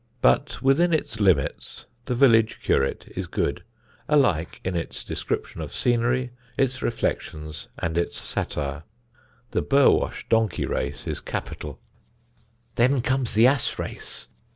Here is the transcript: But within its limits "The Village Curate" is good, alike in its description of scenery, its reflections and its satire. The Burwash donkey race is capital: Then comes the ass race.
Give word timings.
But 0.23 0.63
within 0.63 0.95
its 0.95 1.19
limits 1.19 1.85
"The 2.05 2.15
Village 2.15 2.59
Curate" 2.63 3.05
is 3.15 3.27
good, 3.27 3.63
alike 4.09 4.59
in 4.63 4.75
its 4.75 5.03
description 5.03 5.61
of 5.61 5.75
scenery, 5.75 6.31
its 6.57 6.81
reflections 6.81 7.67
and 7.77 7.95
its 7.99 8.19
satire. 8.19 8.81
The 9.51 9.61
Burwash 9.61 10.27
donkey 10.27 10.65
race 10.65 11.05
is 11.05 11.19
capital: 11.19 11.79
Then 12.77 13.01
comes 13.03 13.35
the 13.35 13.45
ass 13.45 13.77
race. 13.77 14.27